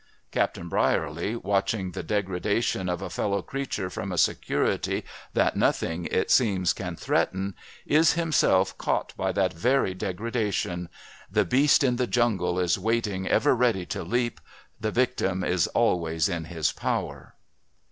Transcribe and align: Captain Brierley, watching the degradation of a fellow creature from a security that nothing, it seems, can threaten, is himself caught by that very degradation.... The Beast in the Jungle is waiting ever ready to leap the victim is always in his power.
Captain 0.31 0.67
Brierley, 0.67 1.35
watching 1.35 1.91
the 1.91 2.01
degradation 2.01 2.89
of 2.89 3.03
a 3.03 3.09
fellow 3.11 3.43
creature 3.43 3.87
from 3.87 4.11
a 4.11 4.17
security 4.17 5.05
that 5.33 5.55
nothing, 5.55 6.05
it 6.05 6.31
seems, 6.31 6.73
can 6.73 6.95
threaten, 6.95 7.53
is 7.85 8.13
himself 8.13 8.75
caught 8.79 9.15
by 9.15 9.31
that 9.31 9.53
very 9.53 9.93
degradation.... 9.93 10.89
The 11.29 11.45
Beast 11.45 11.83
in 11.83 11.97
the 11.97 12.07
Jungle 12.07 12.57
is 12.59 12.79
waiting 12.79 13.27
ever 13.27 13.55
ready 13.55 13.85
to 13.85 14.03
leap 14.03 14.41
the 14.79 14.89
victim 14.89 15.43
is 15.43 15.67
always 15.67 16.27
in 16.27 16.45
his 16.45 16.71
power. 16.71 17.35